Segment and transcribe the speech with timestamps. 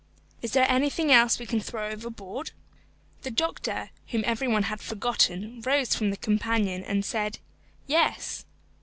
[0.41, 2.53] "Is there anything else we can throw overboard?"
[3.21, 7.37] The doctor, whom every one had forgotten, rose from the companion, and said,
[7.85, 8.45] "Yes."